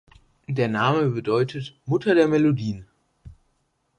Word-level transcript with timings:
Der 0.47 0.67
Name 0.67 1.09
bedeutet 1.11 1.79
"Mutter 1.85 2.15
der 2.15 2.27
Melodien". 2.27 2.87